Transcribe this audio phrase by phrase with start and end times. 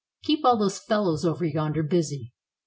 [0.23, 2.33] Keep all those fellows over yonder busy."